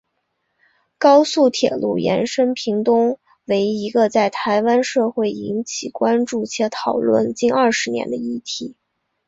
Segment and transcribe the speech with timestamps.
[0.97, 8.75] 高速铁路延伸屏东为一个在台湾社会引起关注且讨论近二十年的议题。